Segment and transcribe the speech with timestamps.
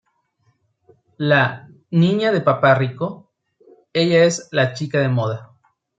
[1.19, 3.31] La "niña de papá rico",
[3.93, 5.51] ella es la chica de moda.